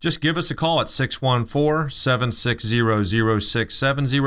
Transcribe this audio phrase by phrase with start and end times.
[0.00, 4.20] just give us a call at 614 760 0670,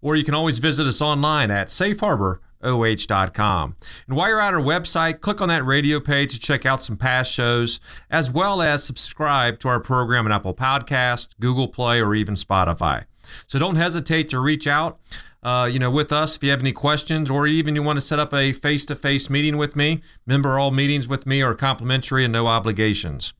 [0.00, 3.76] or you can always visit us online at safeharboroh.com.
[4.08, 6.96] And while you're at our website, click on that radio page to check out some
[6.96, 12.14] past shows, as well as subscribe to our program on Apple Podcast, Google Play, or
[12.14, 13.04] even Spotify.
[13.46, 14.98] So don't hesitate to reach out.
[15.42, 18.02] Uh, you know, with us if you have any questions or even you want to
[18.02, 20.02] set up a face-to-face meeting with me.
[20.26, 23.32] Remember, all meetings with me are complimentary and no obligations.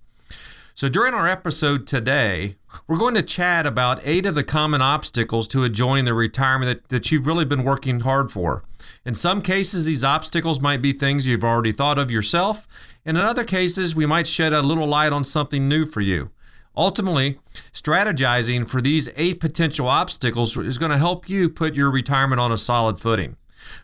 [0.81, 5.47] So, during our episode today, we're going to chat about eight of the common obstacles
[5.48, 8.64] to enjoying the retirement that, that you've really been working hard for.
[9.05, 12.67] In some cases, these obstacles might be things you've already thought of yourself,
[13.05, 16.31] and in other cases, we might shed a little light on something new for you.
[16.75, 17.39] Ultimately,
[17.75, 22.53] strategizing for these eight potential obstacles is going to help you put your retirement on
[22.53, 23.37] a solid footing.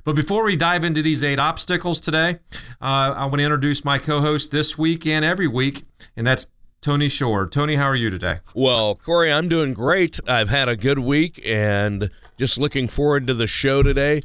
[0.05, 2.38] But before we dive into these eight obstacles today,
[2.81, 5.83] uh, I want to introduce my co host this week and every week,
[6.16, 6.47] and that's
[6.87, 7.48] Tony Shore.
[7.48, 8.39] Tony, how are you today?
[8.55, 10.20] Well, Corey, I'm doing great.
[10.29, 14.20] I've had a good week and just looking forward to the show today.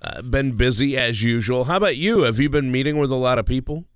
[0.00, 1.64] Uh, been busy as usual.
[1.64, 2.20] How about you?
[2.20, 3.86] Have you been meeting with a lot of people?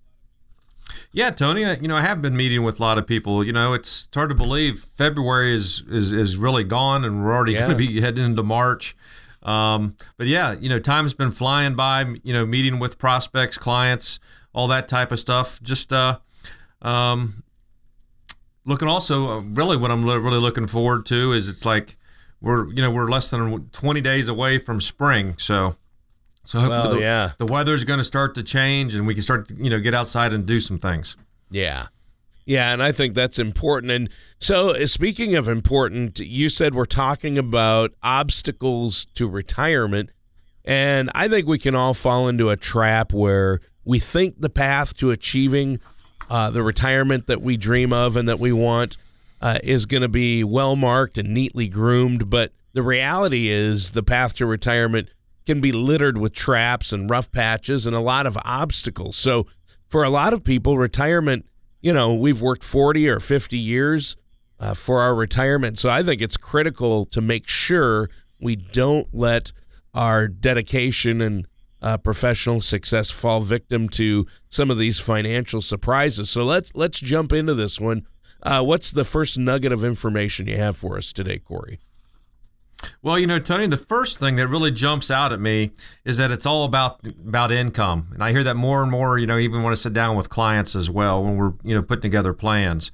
[1.13, 1.61] Yeah, Tony.
[1.61, 3.45] You know, I have been meeting with a lot of people.
[3.45, 7.53] You know, it's hard to believe February is is, is really gone, and we're already
[7.53, 7.61] yeah.
[7.61, 8.97] going to be heading into March.
[9.45, 12.05] Um, but yeah, you know, time's been flying by.
[12.25, 14.19] You know, meeting with prospects, clients,
[14.53, 15.63] all that type of stuff.
[15.63, 16.19] Just uh,
[16.83, 17.45] um,
[18.69, 21.97] looking also uh, really what I'm really looking forward to is it's like
[22.41, 25.75] we're you know we're less than 20 days away from spring so
[26.45, 27.31] so hopefully well, the, yeah.
[27.39, 29.95] the weather's going to start to change and we can start to you know get
[29.95, 31.17] outside and do some things
[31.51, 31.87] yeah
[32.45, 34.09] yeah and i think that's important and
[34.39, 40.11] so uh, speaking of important you said we're talking about obstacles to retirement
[40.65, 44.95] and i think we can all fall into a trap where we think the path
[44.95, 45.81] to achieving
[46.29, 48.97] uh, the retirement that we dream of and that we want
[49.41, 52.29] uh, is going to be well marked and neatly groomed.
[52.31, 55.09] But the reality is, the path to retirement
[55.47, 59.17] can be littered with traps and rough patches and a lot of obstacles.
[59.17, 59.47] So,
[59.89, 61.47] for a lot of people, retirement,
[61.81, 64.17] you know, we've worked 40 or 50 years
[64.61, 65.79] uh, for our retirement.
[65.79, 68.11] So, I think it's critical to make sure
[68.41, 69.53] we don't let
[69.95, 71.47] our dedication and
[71.83, 76.31] uh, professional success fall victim to some of these financial surprises.
[76.31, 78.07] So let's let's jump into this one.
[78.43, 81.79] Uh, what's the first nugget of information you have for us today, Corey?
[83.03, 85.73] Well, you know, Tony, the first thing that really jumps out at me
[86.05, 89.19] is that it's all about about income, and I hear that more and more.
[89.19, 91.83] You know, even when I sit down with clients as well when we're you know
[91.83, 92.93] putting together plans.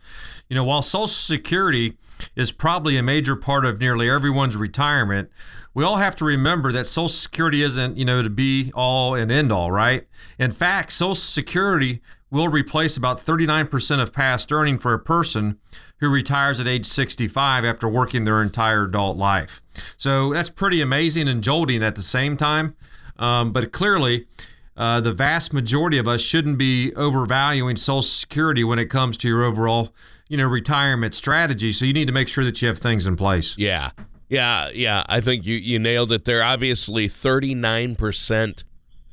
[0.49, 1.97] You know, while Social Security
[2.37, 5.31] is probably a major part of nearly everyone's retirement,
[5.73, 9.33] we all have to remember that Social Security isn't, you know, to be all and
[9.33, 10.07] end all, right?
[10.39, 15.59] In fact, Social Security will replace about 39% of past earning for a person
[16.05, 19.61] who retires at age 65 after working their entire adult life.
[19.97, 22.77] So that's pretty amazing and jolting at the same time.
[23.19, 24.27] Um, but clearly,
[24.77, 29.29] uh, the vast majority of us shouldn't be overvaluing Social Security when it comes to
[29.29, 29.95] your overall,
[30.29, 31.73] you know, retirement strategy.
[31.73, 33.57] So you need to make sure that you have things in place.
[33.57, 33.91] Yeah,
[34.29, 35.05] yeah, yeah.
[35.09, 36.43] I think you, you nailed it there.
[36.43, 38.65] Obviously, 39%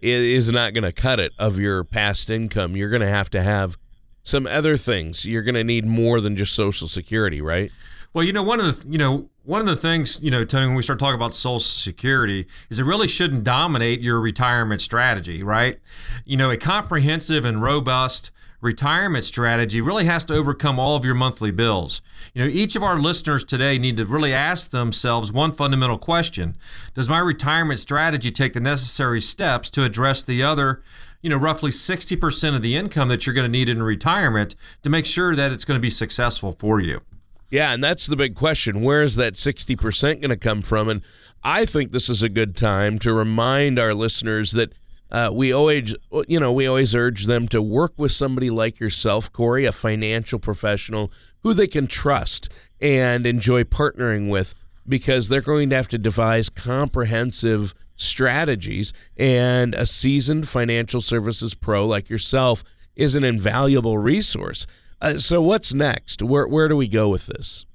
[0.01, 2.75] is not going to cut it of your past income.
[2.75, 3.77] You're going to have to have
[4.23, 5.25] some other things.
[5.25, 7.71] You're going to need more than just Social Security, right?
[8.13, 10.67] Well, you know, one of the, you know, one of the things, you know, Tony,
[10.67, 15.41] when we start talking about Social Security, is it really shouldn't dominate your retirement strategy,
[15.41, 15.79] right?
[16.25, 21.15] You know, a comprehensive and robust retirement strategy really has to overcome all of your
[21.15, 22.01] monthly bills.
[22.33, 26.55] You know, each of our listeners today need to really ask themselves one fundamental question.
[26.93, 30.83] Does my retirement strategy take the necessary steps to address the other,
[31.21, 34.89] you know, roughly 60% of the income that you're going to need in retirement to
[34.89, 37.01] make sure that it's going to be successful for you?
[37.49, 38.81] Yeah, and that's the big question.
[38.81, 40.87] Where is that 60% going to come from?
[40.87, 41.01] And
[41.43, 44.73] I think this is a good time to remind our listeners that
[45.11, 45.93] uh, we always,
[46.27, 50.39] you know, we always urge them to work with somebody like yourself, Corey, a financial
[50.39, 51.11] professional
[51.43, 52.47] who they can trust
[52.79, 54.55] and enjoy partnering with
[54.87, 58.93] because they're going to have to devise comprehensive strategies.
[59.17, 62.63] And a seasoned financial services pro like yourself
[62.95, 64.67] is an invaluable resource.
[65.01, 66.21] Uh, so, what's next?
[66.21, 67.65] Where, where do we go with this?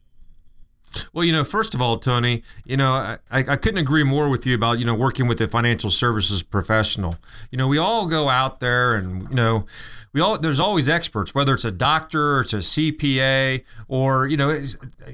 [1.13, 4.47] Well, you know, first of all, Tony, you know, I, I couldn't agree more with
[4.47, 7.17] you about, you know, working with a financial services professional.
[7.51, 9.67] You know, we all go out there and, you know,
[10.13, 14.37] we all, there's always experts, whether it's a doctor or it's a CPA or, you
[14.37, 14.63] know,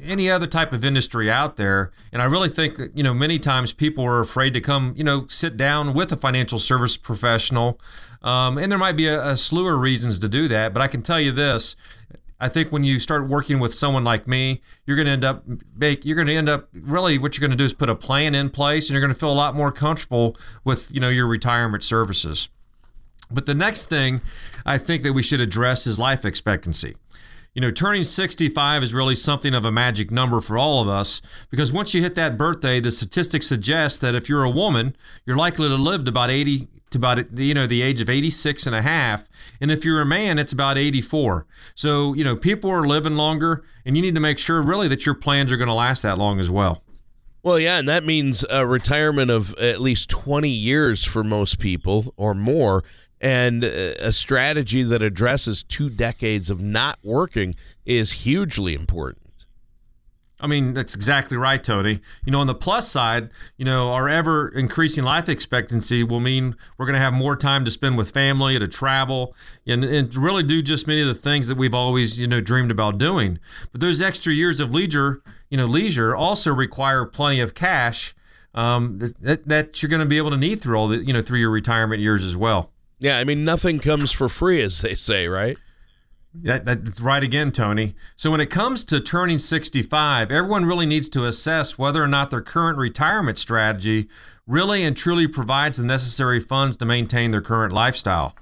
[0.03, 1.91] any other type of industry out there.
[2.13, 5.05] And I really think that, you know, many times people are afraid to come, you
[5.05, 7.81] know, sit down with a financial service professional.
[8.23, 10.73] Um, and there might be a, a slew of reasons to do that.
[10.73, 11.75] But I can tell you this
[12.43, 15.45] I think when you start working with someone like me, you're going to end up
[15.77, 17.95] make you're going to end up really what you're going to do is put a
[17.95, 21.09] plan in place, and you're going to feel a lot more comfortable with you know
[21.09, 22.51] your retirement services.
[23.31, 24.23] But the next thing
[24.67, 26.97] I think that we should address is life expectancy.
[27.55, 31.21] You know, turning 65 is really something of a magic number for all of us
[31.51, 34.97] because once you hit that birthday, the statistics suggest that if you're a woman,
[35.27, 38.67] you're likely to live to about 80 to about you know the age of 86
[38.67, 39.27] and a half
[39.63, 43.65] and if you're a man it's about 84 so you know people are living longer
[43.87, 46.19] and you need to make sure really that your plans are going to last that
[46.19, 46.83] long as well.
[47.43, 52.13] Well yeah and that means a retirement of at least 20 years for most people
[52.19, 52.85] or more
[53.23, 57.55] and a strategy that addresses two decades of not working
[57.87, 59.23] is hugely important
[60.43, 62.01] I mean, that's exactly right, Tony.
[62.25, 66.57] You know, on the plus side, you know, our ever increasing life expectancy will mean
[66.77, 69.37] we're going to have more time to spend with family, to travel,
[69.69, 72.73] and, and really do just many of the things that we've always, you know, dreamed
[72.73, 73.39] about doing.
[73.71, 78.13] But those extra years of leisure, you know, leisure also require plenty of cash
[78.53, 81.23] um, that, that you're going to be able to need through all the, you know,
[81.23, 82.73] through your retirement years as well.
[83.03, 85.59] Yeah, I mean, nothing comes for free, as they say, right?
[86.35, 87.95] That, that's right again, Tony.
[88.17, 92.31] So when it comes to turning 65, everyone really needs to assess whether or not
[92.31, 94.09] their current retirement strategy
[94.47, 98.35] really and truly provides the necessary funds to maintain their current lifestyle.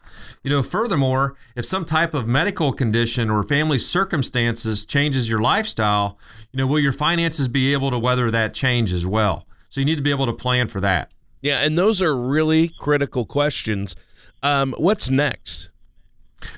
[0.44, 6.18] You know, furthermore, if some type of medical condition or family circumstances changes your lifestyle,
[6.52, 9.46] you know, will your finances be able to weather that change as well?
[9.68, 11.12] So you need to be able to plan for that.
[11.42, 13.96] Yeah, and those are really critical questions.
[14.42, 15.70] Um, what's next?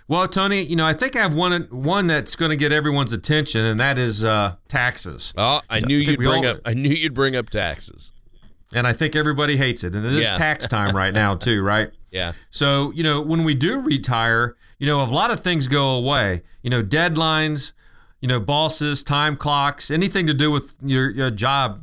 [0.06, 3.12] Well, Tony, you know, I think I have one one that's going to get everyone's
[3.12, 5.34] attention, and that is uh, taxes.
[5.36, 6.60] Oh, I knew I you'd bring all, up.
[6.64, 8.12] I knew you'd bring up taxes.
[8.74, 10.34] And I think everybody hates it, and it is yeah.
[10.34, 11.90] tax time right now too, right?
[12.10, 12.32] Yeah.
[12.50, 16.42] So you know, when we do retire, you know, a lot of things go away.
[16.62, 17.72] You know, deadlines,
[18.20, 21.82] you know, bosses, time clocks, anything to do with your, your job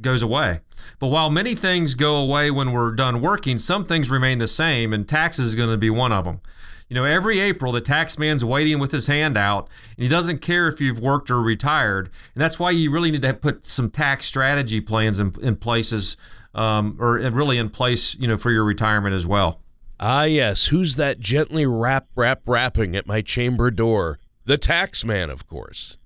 [0.00, 0.60] goes away.
[0.98, 4.92] But while many things go away when we're done working, some things remain the same,
[4.92, 6.40] and taxes is going to be one of them.
[6.88, 10.40] You know, every April, the tax man's waiting with his hand out, and he doesn't
[10.40, 12.10] care if you've worked or retired.
[12.34, 16.16] And that's why you really need to put some tax strategy plans in, in places,
[16.54, 19.60] um, or really in place, you know, for your retirement as well.
[19.98, 20.66] Ah, yes.
[20.66, 24.20] Who's that gently rap, rap, rapping at my chamber door?
[24.44, 25.96] The tax man, of course.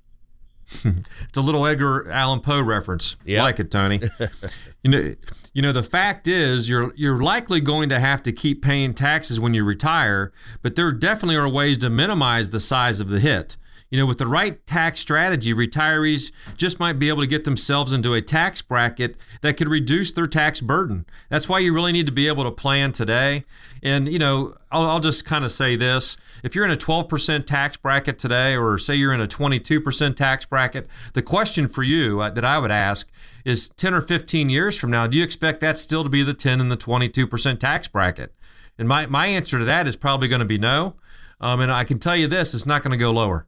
[0.84, 3.16] it's a little Edgar Allan Poe reference.
[3.24, 3.42] Yep.
[3.42, 4.00] Like it, Tony.
[4.82, 5.14] you know,
[5.52, 9.40] you know the fact is you're you're likely going to have to keep paying taxes
[9.40, 10.32] when you retire,
[10.62, 13.56] but there definitely are ways to minimize the size of the hit.
[13.90, 17.92] You know, with the right tax strategy, retirees just might be able to get themselves
[17.92, 21.06] into a tax bracket that could reduce their tax burden.
[21.28, 23.44] That's why you really need to be able to plan today.
[23.82, 27.46] And, you know, I'll, I'll just kind of say this if you're in a 12%
[27.46, 32.20] tax bracket today, or say you're in a 22% tax bracket, the question for you
[32.20, 33.10] uh, that I would ask
[33.44, 36.34] is 10 or 15 years from now, do you expect that still to be the
[36.34, 38.32] 10 and the 22% tax bracket?
[38.78, 40.94] And my, my answer to that is probably going to be no.
[41.40, 43.46] Um, and I can tell you this, it's not going to go lower.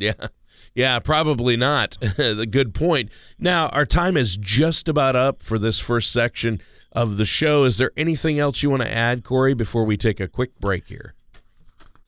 [0.00, 0.28] Yeah.
[0.74, 1.96] Yeah, probably not.
[2.16, 3.10] the good point.
[3.38, 6.60] Now, our time is just about up for this first section
[6.92, 7.64] of the show.
[7.64, 10.86] Is there anything else you want to add, Corey, before we take a quick break
[10.86, 11.14] here?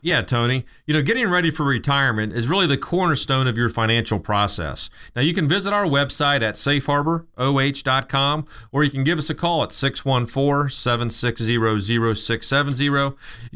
[0.05, 0.65] Yeah, Tony.
[0.85, 4.91] You know, getting ready for retirement is really the cornerstone of your financial process.
[5.15, 9.63] Now, you can visit our website at safeharboroh.com or you can give us a call
[9.63, 13.15] at 614 760 0670.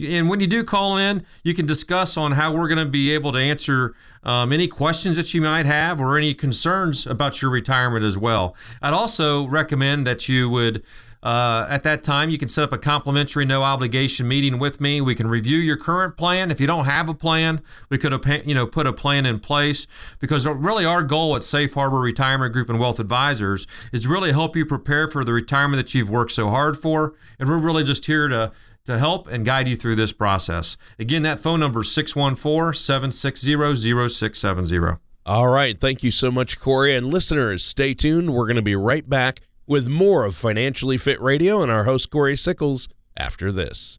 [0.09, 3.13] And when you do call in, you can discuss on how we're going to be
[3.13, 7.51] able to answer um, any questions that you might have or any concerns about your
[7.51, 8.55] retirement as well.
[8.81, 10.85] I'd also recommend that you would
[11.23, 15.01] Uh, at that time, you can set up a complimentary, no obligation meeting with me.
[15.01, 16.51] We can review your current plan.
[16.51, 18.13] If you don't have a plan, we could
[18.47, 19.87] you know put a plan in place
[20.19, 24.57] because really our goal at Safe Harbor Retirement Group and Wealth Advisors is really help
[24.57, 27.15] you prepare for the retirement that you've worked so hard for.
[27.39, 28.53] And we're really just here to
[28.85, 30.77] to help and guide you through this process.
[30.99, 34.99] Again, that phone number is 614 760 0670.
[35.27, 35.79] All right.
[35.81, 36.95] Thank you so much, Corey.
[36.95, 38.33] And listeners, stay tuned.
[38.33, 42.11] We're going to be right back with more of Financially Fit Radio and our host,
[42.11, 43.99] Corey Sickles, after this.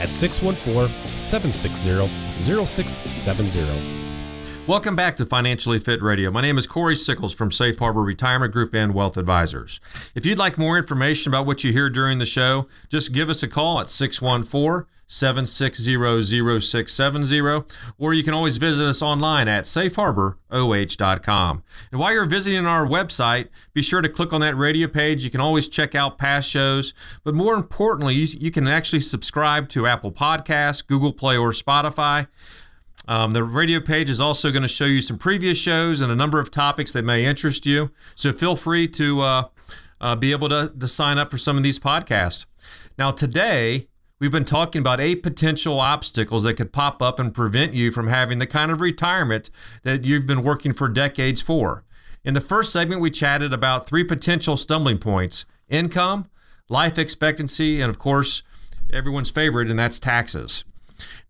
[0.00, 4.07] at 614 760 0670.
[4.68, 6.30] Welcome back to Financially Fit Radio.
[6.30, 9.80] My name is Corey Sickles from Safe Harbor Retirement Group and Wealth Advisors.
[10.14, 13.42] If you'd like more information about what you hear during the show, just give us
[13.42, 17.64] a call at 614 760 0670,
[17.96, 21.62] or you can always visit us online at safeharboroh.com.
[21.90, 25.24] And while you're visiting our website, be sure to click on that radio page.
[25.24, 26.92] You can always check out past shows,
[27.24, 32.26] but more importantly, you, you can actually subscribe to Apple Podcasts, Google Play, or Spotify.
[33.08, 36.14] Um, the radio page is also going to show you some previous shows and a
[36.14, 37.90] number of topics that may interest you.
[38.14, 39.42] So feel free to uh,
[39.98, 42.44] uh, be able to, to sign up for some of these podcasts.
[42.98, 43.88] Now, today,
[44.20, 48.08] we've been talking about eight potential obstacles that could pop up and prevent you from
[48.08, 49.48] having the kind of retirement
[49.84, 51.84] that you've been working for decades for.
[52.24, 56.28] In the first segment, we chatted about three potential stumbling points income,
[56.68, 58.42] life expectancy, and of course,
[58.92, 60.64] everyone's favorite, and that's taxes.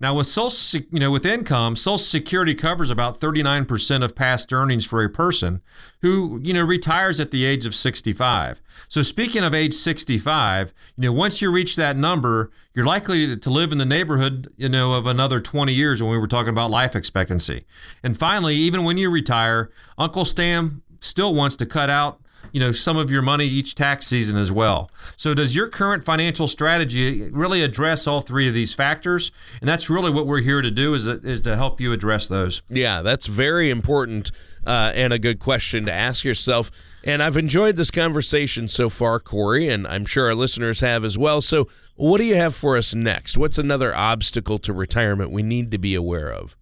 [0.00, 4.87] Now, with social, you know, with income, Social Security covers about 39% of past earnings
[4.87, 5.60] for a person
[6.02, 8.60] who, you know, retires at the age of 65.
[8.88, 13.50] So, speaking of age 65, you know, once you reach that number, you're likely to
[13.50, 16.70] live in the neighborhood, you know, of another 20 years when we were talking about
[16.70, 17.64] life expectancy.
[18.02, 22.20] And finally, even when you retire, Uncle Sam still wants to cut out
[22.52, 24.90] you know some of your money each tax season as well.
[25.16, 29.33] So does your current financial strategy really address all three of these factors?
[29.61, 32.62] And that's really what we're here to do is is to help you address those.
[32.68, 34.30] Yeah, that's very important
[34.66, 36.71] uh, and a good question to ask yourself.
[37.04, 41.16] And I've enjoyed this conversation so far, Corey, and I'm sure our listeners have as
[41.16, 41.40] well.
[41.40, 43.37] So, what do you have for us next?
[43.37, 46.57] What's another obstacle to retirement we need to be aware of?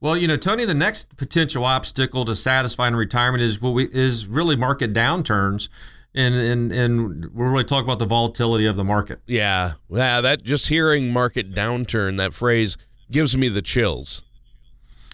[0.00, 4.26] Well, you know, Tony, the next potential obstacle to satisfying retirement is what we is
[4.26, 5.68] really market downturns.
[6.14, 9.20] And, and and we're really talking about the volatility of the market.
[9.26, 10.20] Yeah, yeah.
[10.20, 12.76] That just hearing market downturn, that phrase
[13.10, 14.20] gives me the chills.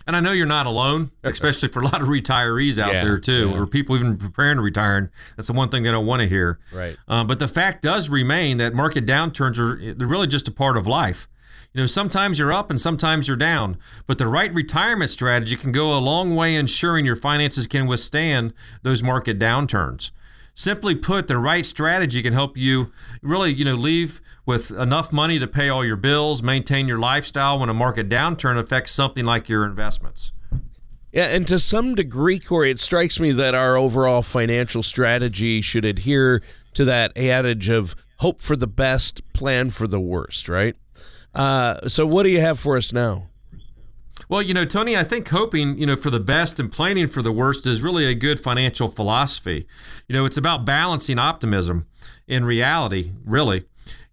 [0.09, 3.19] And I know you're not alone, especially for a lot of retirees out yeah, there
[3.19, 3.59] too, yeah.
[3.59, 5.13] or people even preparing to retire.
[5.37, 6.59] That's the one thing they don't want to hear.
[6.73, 6.97] Right.
[7.07, 10.79] Um, but the fact does remain that market downturns are they're really just a part
[10.79, 11.29] of life.
[11.79, 15.71] You know, sometimes you're up and sometimes you're down, but the right retirement strategy can
[15.71, 20.11] go a long way ensuring your finances can withstand those market downturns.
[20.55, 22.91] Simply put, the right strategy can help you
[23.23, 27.61] really, you know, leave with enough money to pay all your bills, maintain your lifestyle
[27.61, 30.33] when a market downturn affects something like your investments.
[31.13, 35.85] Yeah, and to some degree, Corey, it strikes me that our overall financial strategy should
[35.85, 36.43] adhere
[36.75, 40.75] to that adage of hope for the best, plan for the worst, right?
[41.39, 43.29] Uh, so, what do you have for us now?
[44.29, 47.23] Well, you know, Tony, I think hoping, you know, for the best and planning for
[47.23, 49.65] the worst is really a good financial philosophy.
[50.09, 51.87] You know, it's about balancing optimism
[52.27, 53.65] in reality, really.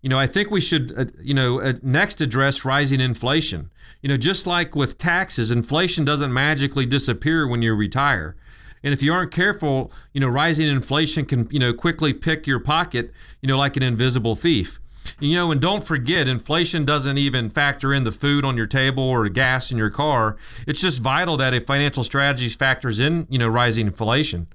[0.03, 3.71] You know, I think we should, uh, you know, uh, next address rising inflation.
[4.03, 8.35] You know, just like with taxes, inflation doesn't magically disappear when you retire.
[8.83, 12.59] And if you aren't careful, you know, rising inflation can, you know, quickly pick your
[12.59, 14.79] pocket, you know, like an invisible thief.
[15.19, 19.03] You know, and don't forget, inflation doesn't even factor in the food on your table
[19.03, 20.37] or gas in your car.
[20.67, 24.47] It's just vital that a financial strategy factors in, you know, rising inflation.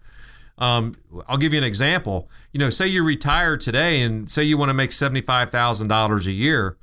[0.59, 0.95] Um,
[1.27, 2.29] I'll give you an example.
[2.53, 6.77] You know, say you retire today and say you want to make $75,000 a year.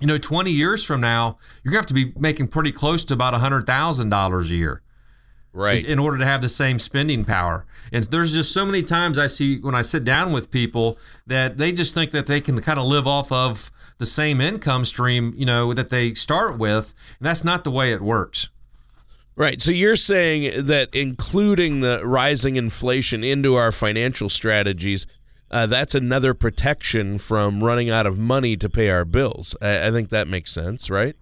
[0.00, 3.04] You know, 20 years from now, you're going to have to be making pretty close
[3.06, 4.82] to about $100,000 a year
[5.52, 9.18] right in order to have the same spending power and there's just so many times
[9.18, 12.60] i see when i sit down with people that they just think that they can
[12.60, 16.94] kind of live off of the same income stream you know that they start with
[17.18, 18.50] and that's not the way it works
[19.36, 19.62] Right.
[19.62, 25.06] So you're saying that including the rising inflation into our financial strategies
[25.50, 29.56] uh, that's another protection from running out of money to pay our bills.
[29.62, 31.16] I, I think that makes sense, right?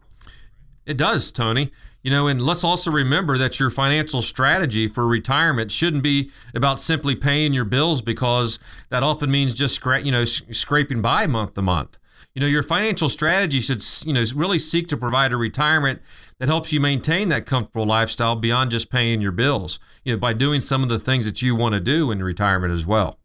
[0.84, 1.70] It does, Tony.
[2.06, 6.78] You know, and let's also remember that your financial strategy for retirement shouldn't be about
[6.78, 8.60] simply paying your bills because
[8.90, 11.98] that often means just scra- you know scraping by month to month.
[12.32, 16.00] You know, your financial strategy should you know really seek to provide a retirement
[16.38, 19.80] that helps you maintain that comfortable lifestyle beyond just paying your bills.
[20.04, 22.72] You know, by doing some of the things that you want to do in retirement
[22.72, 23.18] as well.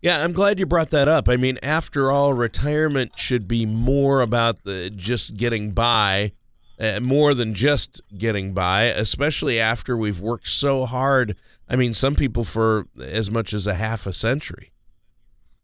[0.00, 1.28] Yeah, I'm glad you brought that up.
[1.28, 6.34] I mean, after all, retirement should be more about the just getting by,
[6.82, 11.36] uh, more than just getting by, especially after we've worked so hard.
[11.68, 14.72] I mean, some people for as much as a half a century.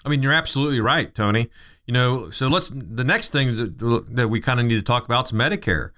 [0.04, 1.48] I mean, you're absolutely right, Tony.
[1.86, 5.04] You know, so let's the next thing that, that we kind of need to talk
[5.04, 5.90] about is Medicare.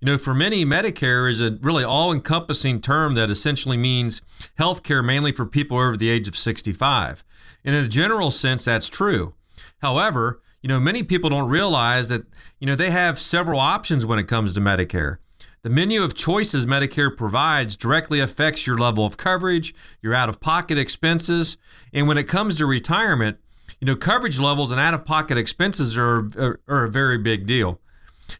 [0.00, 4.22] You know, for many, Medicare is a really all encompassing term that essentially means
[4.58, 7.24] health care mainly for people over the age of 65.
[7.64, 9.34] And in a general sense, that's true.
[9.82, 12.22] However, you know, many people don't realize that,
[12.58, 15.18] you know, they have several options when it comes to Medicare.
[15.62, 20.40] The menu of choices Medicare provides directly affects your level of coverage, your out of
[20.40, 21.56] pocket expenses,
[21.92, 23.38] and when it comes to retirement,
[23.80, 27.46] you know, coverage levels and out of pocket expenses are, are, are a very big
[27.46, 27.80] deal.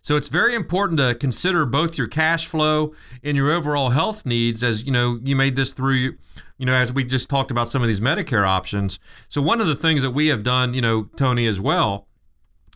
[0.02, 4.62] So it's very important to consider both your cash flow and your overall health needs
[4.62, 6.14] as you know you made this through
[6.58, 8.98] you know as we just talked about some of these Medicare options.
[9.28, 12.07] So one of the things that we have done, you know, Tony as well,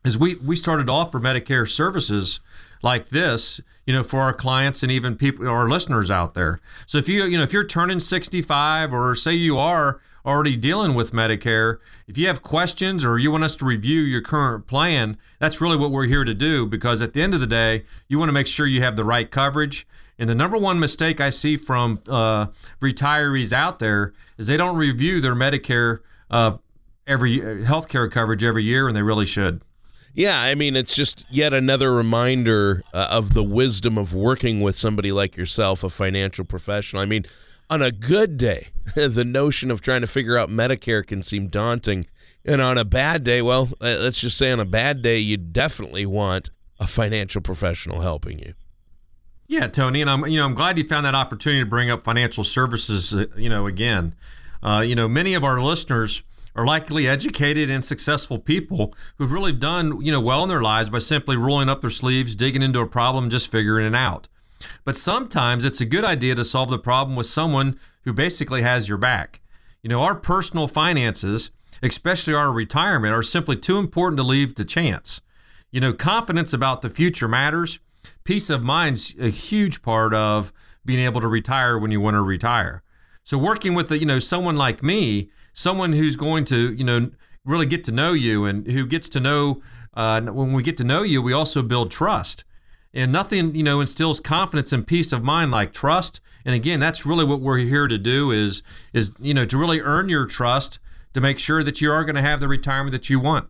[0.04, 2.40] is we we started to offer Medicare services
[2.82, 6.60] like this, you know, for our clients and even people our listeners out there.
[6.86, 10.94] So if you you know if you're turning 65 or say you are already dealing
[10.94, 15.16] with Medicare, if you have questions or you want us to review your current plan,
[15.38, 18.18] that's really what we're here to do because at the end of the day, you
[18.18, 19.86] want to make sure you have the right coverage.
[20.18, 22.46] And the number one mistake I see from uh,
[22.80, 25.98] retirees out there is they don't review their Medicare
[26.30, 26.58] uh,
[27.06, 29.62] every uh, healthcare coverage every year, and they really should.
[30.14, 34.76] Yeah, I mean, it's just yet another reminder uh, of the wisdom of working with
[34.76, 37.00] somebody like yourself, a financial professional.
[37.00, 37.24] I mean,
[37.70, 42.04] on a good day, the notion of trying to figure out Medicare can seem daunting.
[42.44, 45.38] And on a bad day, well, uh, let's just say on a bad day, you
[45.38, 48.52] definitely want a financial professional helping you.
[49.46, 52.02] Yeah, Tony, and I'm you know I'm glad you found that opportunity to bring up
[52.02, 53.12] financial services.
[53.12, 54.14] Uh, you know, again,
[54.62, 56.22] uh, you know, many of our listeners
[56.54, 60.90] are likely educated and successful people who've really done you know well in their lives
[60.90, 64.28] by simply rolling up their sleeves, digging into a problem, just figuring it out.
[64.84, 68.88] But sometimes it's a good idea to solve the problem with someone who basically has
[68.88, 69.40] your back.
[69.82, 71.50] You know, our personal finances,
[71.82, 75.20] especially our retirement, are simply too important to leave to chance.
[75.70, 77.80] You know, confidence about the future matters.
[78.24, 80.52] Peace of mind's a huge part of
[80.84, 82.82] being able to retire when you want to retire.
[83.24, 87.10] So working with, the, you know, someone like me, someone who's going to, you know,
[87.44, 89.60] really get to know you and who gets to know,
[89.94, 92.44] uh, when we get to know you, we also build trust.
[92.94, 96.20] And nothing, you know, instills confidence and peace of mind like trust.
[96.44, 98.62] And again, that's really what we're here to do is
[98.92, 100.78] is, you know, to really earn your trust
[101.14, 103.48] to make sure that you are going to have the retirement that you want.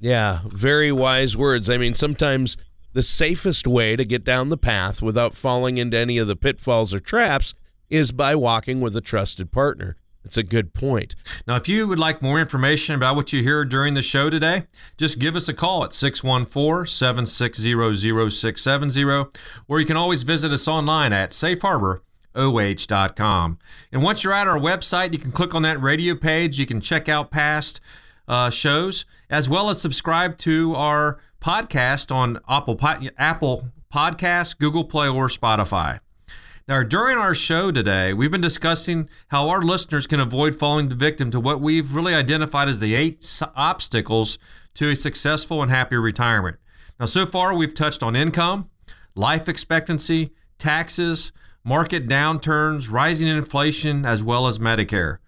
[0.00, 1.68] Yeah, very wise words.
[1.70, 2.56] I mean, sometimes
[2.92, 6.92] the safest way to get down the path without falling into any of the pitfalls
[6.92, 7.54] or traps
[7.88, 9.96] is by walking with a trusted partner.
[10.24, 11.14] It's a good point.
[11.46, 14.64] Now, if you would like more information about what you hear during the show today,
[14.96, 19.30] just give us a call at 614 760 0670,
[19.66, 23.58] or you can always visit us online at safeharboroh.com.
[23.92, 26.58] And once you're at our website, you can click on that radio page.
[26.58, 27.80] You can check out past
[28.28, 32.78] uh, shows, as well as subscribe to our podcast on Apple,
[33.16, 36.00] Apple Podcasts, Google Play, or Spotify.
[36.70, 41.32] Now, during our show today, we've been discussing how our listeners can avoid falling victim
[41.32, 44.38] to what we've really identified as the eight obstacles
[44.74, 46.58] to a successful and happy retirement.
[47.00, 48.70] Now, so far, we've touched on income,
[49.16, 51.32] life expectancy, taxes,
[51.64, 55.18] market downturns, rising inflation, as well as Medicare.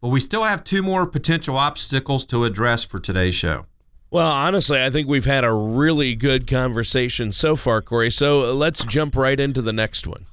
[0.00, 3.66] But we still have two more potential obstacles to address for today's show.
[4.12, 8.12] Well, honestly, I think we've had a really good conversation so far, Corey.
[8.12, 10.26] So uh, let's jump right into the next one.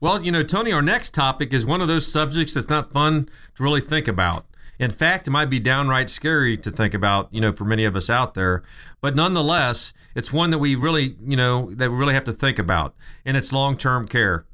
[0.00, 3.28] Well, you know, Tony, our next topic is one of those subjects that's not fun
[3.56, 4.46] to really think about.
[4.78, 7.94] In fact, it might be downright scary to think about, you know, for many of
[7.94, 8.62] us out there.
[9.00, 12.58] But nonetheless, it's one that we really, you know, that we really have to think
[12.58, 14.46] about, and it's long-term care.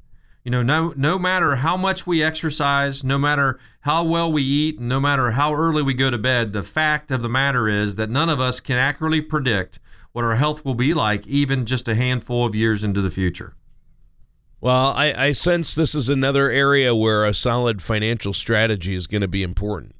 [0.44, 4.80] You know, no no matter how much we exercise, no matter how well we eat,
[4.80, 8.09] no matter how early we go to bed, the fact of the matter is that
[8.09, 9.80] none of us can accurately predict
[10.12, 13.54] what our health will be like even just a handful of years into the future.
[14.61, 19.23] Well, I, I sense this is another area where a solid financial strategy is going
[19.23, 19.94] to be important.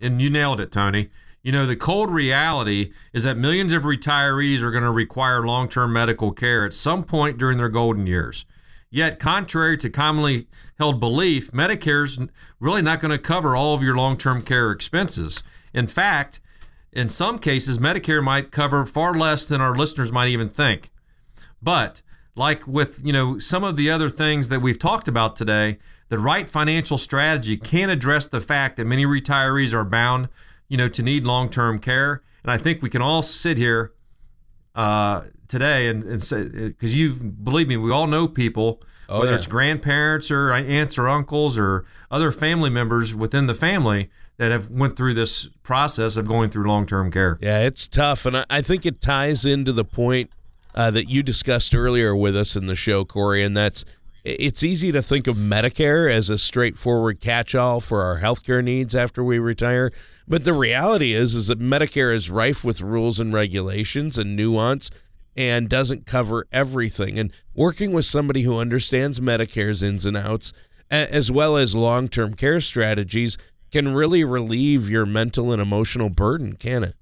[0.00, 1.08] And you nailed it, Tony.
[1.42, 5.68] You know, the cold reality is that millions of retirees are going to require long
[5.68, 8.44] term medical care at some point during their golden years.
[8.90, 12.18] Yet, contrary to commonly held belief, Medicare's
[12.58, 15.44] really not going to cover all of your long term care expenses.
[15.72, 16.40] In fact,
[16.92, 20.90] in some cases, Medicare might cover far less than our listeners might even think.
[21.62, 22.02] But
[22.34, 26.18] like with you know some of the other things that we've talked about today, the
[26.18, 30.28] right financial strategy can address the fact that many retirees are bound,
[30.68, 32.22] you know, to need long-term care.
[32.42, 33.92] And I think we can all sit here
[34.74, 38.80] uh, today and, and say because you believe me, we all know people.
[39.12, 39.38] Oh, whether yeah.
[39.38, 44.70] it's grandparents or aunts or uncles or other family members within the family that have
[44.70, 47.36] went through this process of going through long-term care.
[47.42, 50.30] Yeah, it's tough, and I think it ties into the point
[50.74, 53.84] uh, that you discussed earlier with us in the show, Corey, and that's
[54.24, 59.24] it's easy to think of Medicare as a straightforward catch-all for our healthcare needs after
[59.24, 59.90] we retire,
[60.28, 64.90] but the reality is is that Medicare is rife with rules and regulations and nuance
[65.36, 67.18] and doesn't cover everything.
[67.18, 70.52] And working with somebody who understands Medicare's ins and outs
[70.90, 73.38] as well as long-term care strategies
[73.70, 76.96] can really relieve your mental and emotional burden, can it?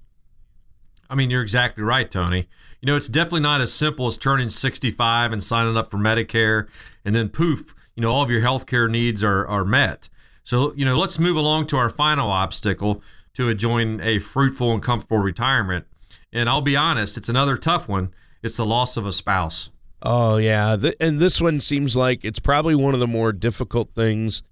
[1.09, 2.47] I mean, you're exactly right, Tony.
[2.81, 6.69] You know, it's definitely not as simple as turning 65 and signing up for Medicare,
[7.03, 10.09] and then poof, you know, all of your healthcare needs are, are met.
[10.43, 14.81] So, you know, let's move along to our final obstacle to enjoying a fruitful and
[14.81, 15.85] comfortable retirement.
[16.31, 18.13] And I'll be honest, it's another tough one.
[18.41, 19.71] It's the loss of a spouse.
[20.01, 20.77] Oh, yeah.
[20.99, 24.43] And this one seems like it's probably one of the more difficult things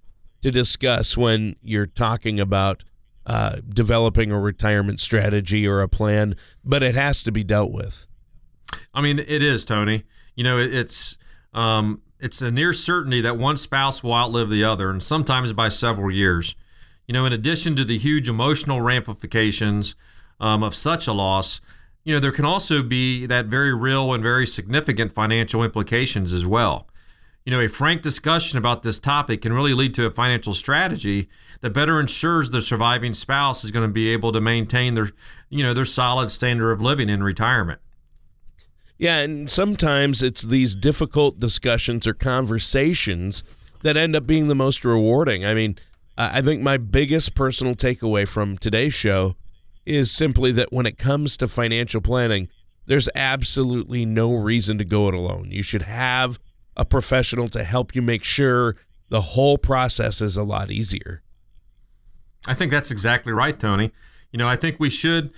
[0.42, 2.84] to discuss when you're talking about
[3.26, 8.07] uh, developing a retirement strategy or a plan, but it has to be dealt with.
[8.94, 10.04] I mean, it is, Tony.
[10.34, 11.18] You know, it's
[11.52, 15.68] um, it's a near certainty that one spouse will outlive the other, and sometimes by
[15.68, 16.56] several years.
[17.06, 19.96] You know, in addition to the huge emotional ramifications
[20.40, 21.60] um, of such a loss,
[22.04, 26.46] you know, there can also be that very real and very significant financial implications as
[26.46, 26.88] well.
[27.44, 31.28] You know, a frank discussion about this topic can really lead to a financial strategy
[31.62, 35.08] that better ensures the surviving spouse is going to be able to maintain their,
[35.48, 37.80] you know, their solid standard of living in retirement.
[38.98, 43.44] Yeah, and sometimes it's these difficult discussions or conversations
[43.82, 45.46] that end up being the most rewarding.
[45.46, 45.78] I mean,
[46.16, 49.36] I think my biggest personal takeaway from today's show
[49.86, 52.48] is simply that when it comes to financial planning,
[52.86, 55.52] there's absolutely no reason to go it alone.
[55.52, 56.40] You should have
[56.76, 58.74] a professional to help you make sure
[59.10, 61.22] the whole process is a lot easier.
[62.48, 63.92] I think that's exactly right, Tony.
[64.32, 65.32] You know, I think we should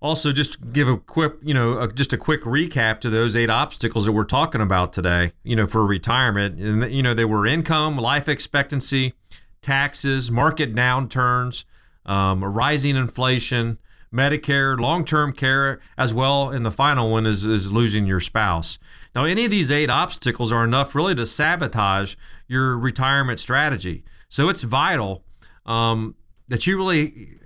[0.00, 3.50] also just give a quick, you know, a, just a quick recap to those eight
[3.50, 6.60] obstacles that we're talking about today, you know, for retirement.
[6.60, 9.14] And, you know, they were income, life expectancy,
[9.62, 11.64] taxes, market downturns,
[12.04, 13.78] um, rising inflation,
[14.12, 16.50] Medicare, long term care, as well.
[16.50, 18.78] And the final one is, is losing your spouse.
[19.14, 22.14] Now, any of these eight obstacles are enough really to sabotage
[22.46, 24.04] your retirement strategy.
[24.28, 25.24] So it's vital
[25.64, 26.14] um,
[26.48, 27.38] that you really,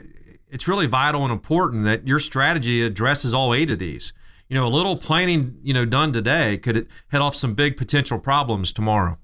[0.51, 4.13] it's really vital and important that your strategy addresses all eight of these.
[4.49, 8.19] You know, a little planning, you know, done today could head off some big potential
[8.19, 9.17] problems tomorrow.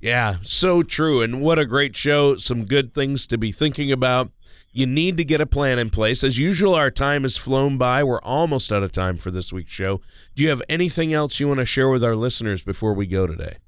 [0.00, 1.22] Yeah, so true.
[1.22, 2.36] And what a great show.
[2.36, 4.32] Some good things to be thinking about.
[4.72, 6.24] You need to get a plan in place.
[6.24, 8.02] As usual, our time has flown by.
[8.02, 10.00] We're almost out of time for this week's show.
[10.34, 13.28] Do you have anything else you want to share with our listeners before we go
[13.28, 13.58] today?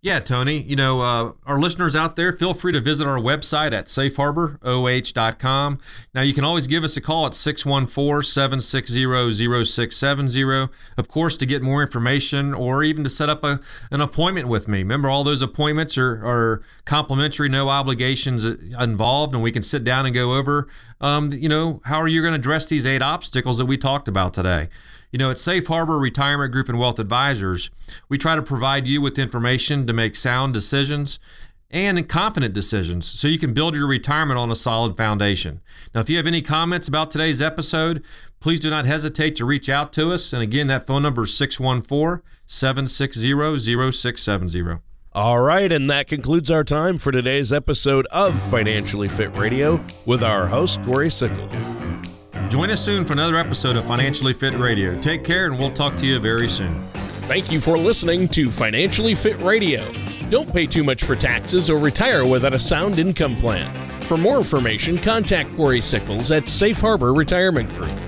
[0.00, 0.62] Yeah, Tony.
[0.62, 5.78] You know, uh, our listeners out there, feel free to visit our website at safeharboroh.com.
[6.14, 10.68] Now, you can always give us a call at 614 760 0670.
[10.96, 13.58] Of course, to get more information or even to set up a,
[13.90, 14.78] an appointment with me.
[14.78, 20.06] Remember, all those appointments are, are complimentary, no obligations involved, and we can sit down
[20.06, 20.68] and go over,
[21.00, 24.06] um, you know, how are you going to address these eight obstacles that we talked
[24.06, 24.68] about today.
[25.10, 27.70] You know, at Safe Harbor Retirement Group and Wealth Advisors,
[28.08, 31.18] we try to provide you with information to make sound decisions
[31.70, 35.60] and confident decisions so you can build your retirement on a solid foundation.
[35.94, 38.02] Now, if you have any comments about today's episode,
[38.40, 40.32] please do not hesitate to reach out to us.
[40.32, 44.78] And again, that phone number is 614 760 0670.
[45.12, 50.22] All right, and that concludes our time for today's episode of Financially Fit Radio with
[50.22, 52.17] our host, Corey Sickles.
[52.48, 54.98] Join us soon for another episode of Financially Fit Radio.
[55.00, 56.82] Take care, and we'll talk to you very soon.
[57.28, 59.92] Thank you for listening to Financially Fit Radio.
[60.30, 64.00] Don't pay too much for taxes or retire without a sound income plan.
[64.00, 68.07] For more information, contact Corey Sickles at Safe Harbor Retirement Group.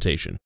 [0.01, 0.39] implementation.